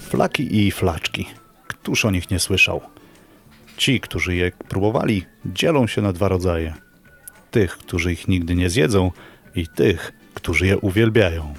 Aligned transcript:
Flaki 0.00 0.66
i 0.66 0.70
flaczki. 0.70 1.26
Któż 1.66 2.04
o 2.04 2.10
nich 2.10 2.30
nie 2.30 2.38
słyszał? 2.38 2.80
Ci, 3.76 4.00
którzy 4.00 4.36
je 4.36 4.52
próbowali, 4.68 5.26
dzielą 5.46 5.86
się 5.86 6.02
na 6.02 6.12
dwa 6.12 6.28
rodzaje. 6.28 6.74
Tych, 7.50 7.78
którzy 7.78 8.12
ich 8.12 8.28
nigdy 8.28 8.54
nie 8.54 8.70
zjedzą 8.70 9.10
i 9.54 9.66
tych, 9.68 10.12
którzy 10.34 10.66
je 10.66 10.78
uwielbiają. 10.78 11.54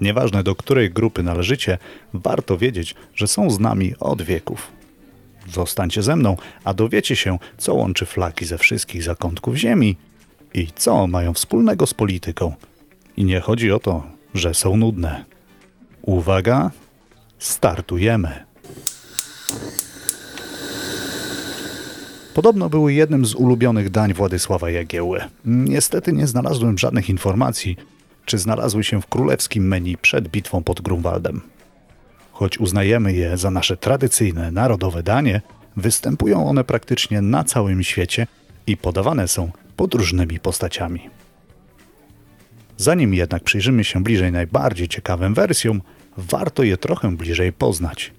Nieważne 0.00 0.42
do 0.42 0.54
której 0.54 0.90
grupy 0.90 1.22
należycie, 1.22 1.78
warto 2.14 2.58
wiedzieć, 2.58 2.94
że 3.14 3.26
są 3.26 3.50
z 3.50 3.60
nami 3.60 3.94
od 4.00 4.22
wieków. 4.22 4.72
Zostańcie 5.52 6.02
ze 6.02 6.16
mną, 6.16 6.36
a 6.64 6.74
dowiecie 6.74 7.16
się, 7.16 7.38
co 7.58 7.74
łączy 7.74 8.06
flaki 8.06 8.44
ze 8.44 8.58
wszystkich 8.58 9.02
zakątków 9.02 9.56
ziemi 9.56 9.96
i 10.54 10.66
co 10.76 11.06
mają 11.06 11.34
wspólnego 11.34 11.86
z 11.86 11.94
polityką. 11.94 12.54
I 13.16 13.24
nie 13.24 13.40
chodzi 13.40 13.72
o 13.72 13.78
to, 13.78 14.02
że 14.34 14.54
są 14.54 14.76
nudne. 14.76 15.24
Uwaga, 16.02 16.70
startujemy. 17.38 18.44
Podobno 22.34 22.68
były 22.68 22.92
jednym 22.92 23.26
z 23.26 23.34
ulubionych 23.34 23.90
dań 23.90 24.14
Władysława 24.14 24.70
Jagieły. 24.70 25.20
Niestety 25.44 26.12
nie 26.12 26.26
znalazłem 26.26 26.78
żadnych 26.78 27.10
informacji, 27.10 27.76
czy 28.24 28.38
znalazły 28.38 28.84
się 28.84 29.02
w 29.02 29.06
królewskim 29.06 29.68
menu 29.68 29.96
przed 29.96 30.28
bitwą 30.28 30.62
pod 30.62 30.80
Grunwaldem. 30.80 31.40
Choć 32.32 32.58
uznajemy 32.58 33.12
je 33.12 33.36
za 33.36 33.50
nasze 33.50 33.76
tradycyjne, 33.76 34.50
narodowe 34.50 35.02
danie, 35.02 35.40
występują 35.76 36.48
one 36.48 36.64
praktycznie 36.64 37.22
na 37.22 37.44
całym 37.44 37.82
świecie 37.82 38.26
i 38.66 38.76
podawane 38.76 39.28
są 39.28 39.50
pod 39.76 39.94
różnymi 39.94 40.40
postaciami. 40.40 41.15
Zanim 42.76 43.14
jednak 43.14 43.44
przyjrzymy 43.44 43.84
się 43.84 44.02
bliżej 44.02 44.32
najbardziej 44.32 44.88
ciekawym 44.88 45.34
wersjom, 45.34 45.82
warto 46.16 46.62
je 46.62 46.76
trochę 46.76 47.16
bliżej 47.16 47.52
poznać. 47.52 48.12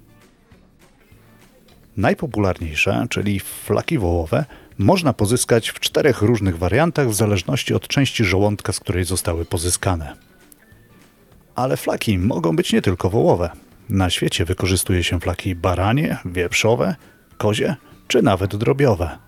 Najpopularniejsze, 1.96 3.06
czyli 3.10 3.40
flaki 3.40 3.98
wołowe, 3.98 4.44
można 4.78 5.12
pozyskać 5.12 5.68
w 5.68 5.80
czterech 5.80 6.22
różnych 6.22 6.58
wariantach 6.58 7.08
w 7.08 7.14
zależności 7.14 7.74
od 7.74 7.88
części 7.88 8.24
żołądka, 8.24 8.72
z 8.72 8.80
której 8.80 9.04
zostały 9.04 9.44
pozyskane. 9.44 10.16
Ale 11.54 11.76
flaki 11.76 12.18
mogą 12.18 12.56
być 12.56 12.72
nie 12.72 12.82
tylko 12.82 13.10
wołowe. 13.10 13.50
Na 13.88 14.10
świecie 14.10 14.44
wykorzystuje 14.44 15.04
się 15.04 15.20
flaki 15.20 15.54
baranie, 15.54 16.18
wieprzowe, 16.24 16.96
kozie 17.38 17.76
czy 18.08 18.22
nawet 18.22 18.56
drobiowe. 18.56 19.18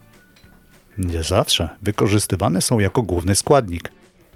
Nie 0.99 1.23
zawsze 1.23 1.69
wykorzystywane 1.83 2.63
są 2.63 2.79
jako 2.79 3.03
główny 3.03 3.35
składnik. 3.35 3.93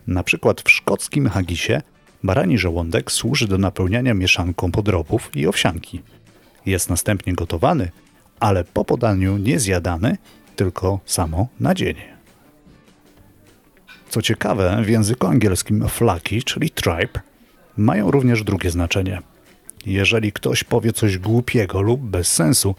Na 0.07 0.23
przykład 0.23 0.63
w 0.63 0.71
szkockim 0.71 1.29
hagisie 1.29 1.83
barani 2.23 2.59
żołądek 2.59 3.13
służy 3.13 3.49
do 3.49 3.59
napełniania 3.59 4.15
mieszanką 4.15 4.73
podrobów 4.73 5.31
i 5.37 5.47
owsianki. 5.47 6.03
Jest 6.67 6.91
następnie 6.91 7.35
gotowany, 7.35 7.91
ale 8.41 8.65
po 8.65 8.85
podaniu 8.85 9.37
nie 9.37 9.61
zjadany, 9.61 10.17
tylko 10.57 11.01
samo 11.07 11.49
nadzienie. 11.61 12.15
Co 14.09 14.23
ciekawe, 14.23 14.83
w 14.85 14.89
języku 14.89 15.27
angielskim 15.27 15.89
flaki, 15.89 16.43
czyli 16.43 16.71
tripe, 16.71 17.21
mają 17.77 18.11
również 18.11 18.43
drugie 18.43 18.71
znaczenie. 18.71 19.23
Jeżeli 19.87 20.33
ktoś 20.33 20.65
powie 20.65 20.93
coś 20.93 21.19
głupiego 21.19 21.83
lub 21.83 22.01
bez 22.01 22.33
sensu, 22.33 22.75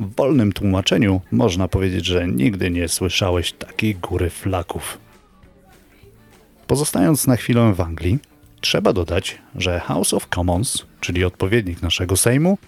w 0.00 0.14
wolnym 0.14 0.52
tłumaczeniu 0.52 1.20
można 1.32 1.68
powiedzieć, 1.68 2.06
że 2.06 2.28
nigdy 2.28 2.70
nie 2.70 2.88
słyszałeś 2.88 3.52
takiej 3.52 3.94
góry 3.94 4.30
flaków. 4.30 4.98
Pozostając 6.70 7.26
na 7.26 7.36
chwilę 7.36 7.72
w 7.74 7.80
Anglii, 7.80 8.18
trzeba 8.60 8.92
dodać, 8.92 9.38
że 9.54 9.80
House 9.80 10.14
of 10.14 10.28
Commons, 10.34 10.86
czyli 11.00 11.24
odpowiednik 11.24 11.82
naszego 11.82 12.16
Sejmu, 12.16 12.58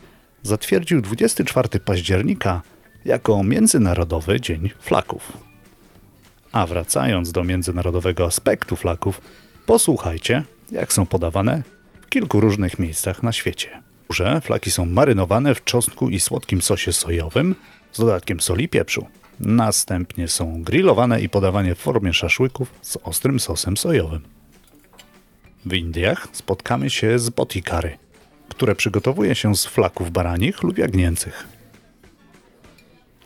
zatwierdził 0.42 1.02
24 1.02 1.80
października 1.80 2.62
jako 3.04 3.42
Międzynarodowy 3.42 4.40
Dzień 4.40 4.70
Flaków. 4.80 5.32
A 6.52 6.66
wracając 6.66 7.32
do 7.32 7.44
międzynarodowego 7.44 8.26
aspektu 8.26 8.76
flaków, 8.76 9.20
posłuchajcie, 9.66 10.44
jak 10.70 10.92
są 10.92 11.06
podawane 11.06 11.62
w 12.00 12.08
kilku 12.08 12.40
różnych 12.40 12.78
miejscach 12.78 13.22
na 13.22 13.32
świecie. 13.32 13.82
Że 14.10 14.40
flaki 14.40 14.70
są 14.70 14.86
marynowane 14.86 15.54
w 15.54 15.64
czosnku 15.64 16.08
i 16.08 16.20
słodkim 16.20 16.62
sosie 16.62 16.92
sojowym 16.92 17.54
z 17.92 17.98
dodatkiem 17.98 18.40
soli 18.40 18.68
pieprzu. 18.68 19.06
Następnie 19.40 20.28
są 20.28 20.62
grillowane 20.62 21.20
i 21.20 21.28
podawane 21.28 21.74
w 21.74 21.78
formie 21.78 22.12
szaszłyków 22.12 22.70
z 22.82 22.98
ostrym 23.02 23.40
sosem 23.40 23.76
sojowym. 23.76 24.20
W 25.66 25.74
Indiach 25.74 26.28
spotkamy 26.32 26.90
się 26.90 27.18
z 27.18 27.30
boti 27.30 27.62
curry, 27.62 27.98
które 28.48 28.74
przygotowuje 28.74 29.34
się 29.34 29.56
z 29.56 29.66
flaków 29.66 30.10
baranich 30.10 30.62
lub 30.62 30.78
jagnięcych. 30.78 31.48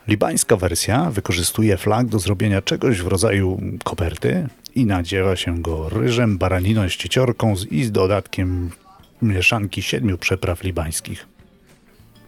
Libańska 0.07 0.55
wersja 0.55 1.11
wykorzystuje 1.11 1.77
flak 1.77 2.07
do 2.07 2.19
zrobienia 2.19 2.61
czegoś 2.61 3.01
w 3.01 3.07
rodzaju 3.07 3.61
koperty 3.83 4.47
i 4.75 4.85
nadziewa 4.85 5.35
się 5.35 5.61
go 5.61 5.89
ryżem, 5.89 6.37
baraniną, 6.37 6.89
ścieciorką 6.89 7.53
i 7.71 7.83
z 7.83 7.91
dodatkiem 7.91 8.69
mieszanki 9.21 9.81
siedmiu 9.81 10.17
przepraw 10.17 10.63
libańskich. 10.63 11.27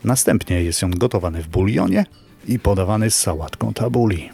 Następnie 0.04 0.64
jest 0.64 0.84
on 0.84 0.92
gotowany 0.92 1.44
w 1.44 1.48
bulionie 1.48 2.06
i 2.50 2.60
podawany 2.60 3.12
z 3.12 3.16
sałatką 3.16 3.74
tabuli. 3.74 4.30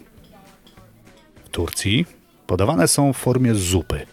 W 1.46 1.50
Turcji 1.50 2.06
podawane 2.48 2.88
są 2.88 3.14
w 3.14 3.18
formie 3.18 3.56
zupy, 3.56 4.06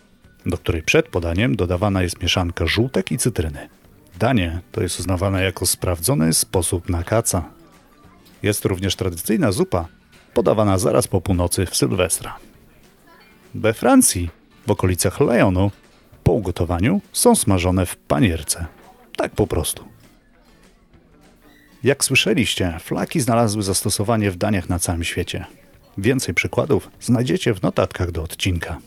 do 0.47 0.59
której 0.59 0.83
przed 0.83 1.09
podaniem 1.09 1.57
dodawana 1.57 2.03
jest 2.03 2.23
mieszanka 2.23 2.67
żółtek 2.67 3.13
i 3.13 3.19
cytryny. 3.19 3.69
Danie 4.19 4.61
to 4.73 4.83
jest 4.83 5.01
uznawane 5.01 5.45
jako 5.45 5.67
sprawdzony 5.67 6.35
sposób 6.35 6.89
na 6.89 7.05
kaca. 7.05 7.45
Jest 8.43 8.65
również 8.65 8.97
tradycyjna 8.97 9.53
zupa, 9.53 9.89
podawana 10.35 10.79
zaraz 10.79 11.09
po 11.09 11.21
północy 11.21 11.67
w 11.67 11.77
Sylwestra. 11.77 12.37
We 13.55 13.75
Francji, 13.75 14.31
w 14.67 14.71
okolicach 14.71 15.21
Lyonu, 15.21 15.71
po 16.25 16.33
ugotowaniu 16.33 17.01
są 17.13 17.35
smażone 17.35 17.87
w 17.87 17.97
panierce. 17.97 18.67
Tak 19.17 19.33
po 19.33 19.47
prostu. 19.47 19.92
Jak 21.85 22.05
słyszeliście, 22.05 22.79
flaki 22.81 23.21
znalazły 23.21 23.63
zastosowanie 23.63 24.31
w 24.31 24.37
daniach 24.37 24.69
na 24.69 24.79
całym 24.79 25.05
świecie. 25.05 25.45
Więcej 25.99 26.35
przykładów 26.35 26.91
znajdziecie 27.01 27.55
w 27.55 27.63
notatkach 27.63 28.11
do 28.11 28.23
odcinka. 28.23 28.79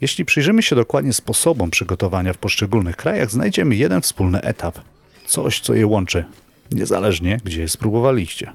Jeśli 0.00 0.24
przyjrzymy 0.24 0.62
się 0.62 0.76
dokładnie 0.76 1.12
sposobom 1.12 1.70
przygotowania 1.70 2.32
w 2.32 2.38
poszczególnych 2.38 2.96
krajach, 2.96 3.30
znajdziemy 3.30 3.76
jeden 3.76 4.00
wspólny 4.00 4.40
etap. 4.40 4.78
Coś, 5.26 5.60
co 5.60 5.74
je 5.74 5.86
łączy, 5.86 6.24
niezależnie 6.72 7.40
gdzie 7.44 7.60
je 7.60 7.68
spróbowaliście. 7.68 8.52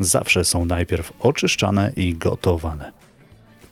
Zawsze 0.00 0.44
są 0.44 0.64
najpierw 0.64 1.12
oczyszczane 1.20 1.92
i 1.96 2.14
gotowane. 2.14 2.92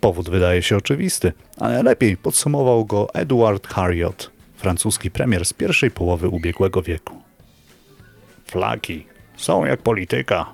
Powód 0.01 0.31
wydaje 0.31 0.63
się 0.63 0.77
oczywisty, 0.77 1.33
ale 1.57 1.83
lepiej 1.83 2.17
podsumował 2.17 2.85
go 2.85 3.15
Edward 3.15 3.67
Harriot, 3.67 4.31
francuski 4.57 5.11
premier 5.11 5.45
z 5.45 5.53
pierwszej 5.53 5.91
połowy 5.91 6.29
ubiegłego 6.29 6.83
wieku. 6.83 7.28
Flaki 8.51 9.07
są 9.37 9.65
jak 9.65 9.83
polityka. 9.83 10.47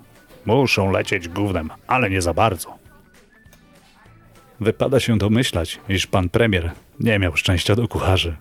Muszą 0.46 0.90
lecieć 0.90 1.28
gównem, 1.28 1.70
ale 1.86 2.10
nie 2.10 2.22
za 2.22 2.34
bardzo. 2.34 2.78
Wypada 4.60 5.00
się 5.00 5.18
domyślać, 5.18 5.80
iż 5.88 6.06
pan 6.06 6.28
premier 6.28 6.72
nie 7.00 7.18
miał 7.18 7.36
szczęścia 7.36 7.76
do 7.76 7.88
kucharzy. 7.88 8.36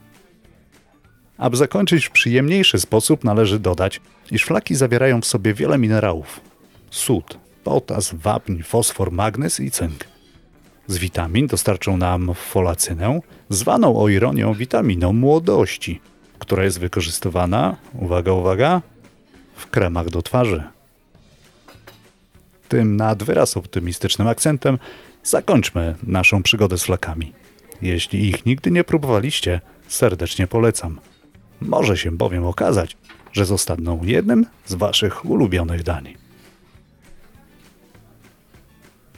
Aby 1.37 1.57
zakończyć 1.57 2.05
w 2.05 2.11
przyjemniejszy 2.11 2.79
sposób, 2.79 3.23
należy 3.23 3.59
dodać, 3.59 4.01
iż 4.31 4.43
flaki 4.43 4.75
zawierają 4.75 5.21
w 5.21 5.25
sobie 5.25 5.53
wiele 5.53 5.77
minerałów: 5.77 6.41
sód, 6.89 7.37
potas, 7.63 8.13
wapń, 8.13 8.61
fosfor, 8.61 9.11
magnez 9.11 9.59
i 9.59 9.71
cynk. 9.71 10.07
Z 10.87 10.97
witamin 10.97 11.47
dostarczą 11.47 11.97
nam 11.97 12.31
folacynę, 12.35 13.19
zwaną 13.49 13.97
o 13.97 14.09
ironią 14.09 14.53
witaminą 14.53 15.13
młodości, 15.13 16.01
która 16.39 16.63
jest 16.63 16.79
wykorzystywana, 16.79 17.75
uwaga, 17.93 18.31
uwaga, 18.31 18.81
w 19.63 19.69
kremach 19.69 20.09
do 20.09 20.21
twarzy. 20.21 20.63
Tym 22.69 22.95
nad 22.95 23.23
wyraz 23.23 23.57
optymistycznym 23.57 24.27
akcentem 24.27 24.77
zakończmy 25.23 25.95
naszą 26.03 26.43
przygodę 26.43 26.77
z 26.77 26.83
flakami. 26.83 27.33
Jeśli 27.81 28.29
ich 28.29 28.45
nigdy 28.45 28.71
nie 28.71 28.83
próbowaliście, 28.83 29.61
serdecznie 29.87 30.47
polecam. 30.47 30.99
Może 31.61 31.97
się 31.97 32.11
bowiem 32.11 32.45
okazać, 32.45 32.97
że 33.31 33.45
zostaną 33.45 33.99
jednym 34.03 34.45
z 34.65 34.73
Waszych 34.73 35.25
ulubionych 35.25 35.83
dań. 35.83 36.13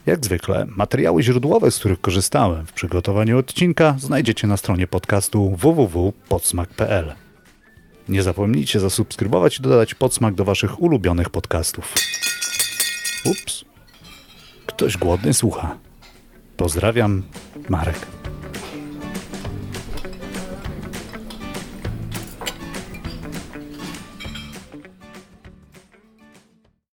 Jak 0.06 0.26
zwykle, 0.26 0.66
materiały 0.70 1.24
źródłowe, 1.24 1.72
z 1.72 1.80
których 1.80 2.02
korzystałem 2.02 2.66
w 2.66 2.74
przygotowaniu 2.74 3.38
odcinka, 3.38 3.96
znajdziecie 4.00 4.48
na 4.48 4.58
stronie 4.58 4.88
podcastu 4.88 5.56
www.podsmak.pl. 5.56 7.25
Nie 8.10 8.24
zapomnijcie 8.24 8.80
zasubskrybować 8.80 9.58
i 9.58 9.62
dodać 9.62 9.96
podsmak 9.96 10.34
do 10.34 10.46
Waszych 10.46 10.82
ulubionych 10.82 11.30
podcastów. 11.30 11.94
Ups. 13.26 13.66
Ktoś 14.66 14.98
głodny 14.98 15.34
słucha. 15.34 15.78
Pozdrawiam, 16.58 17.24
Marek. 17.70 18.08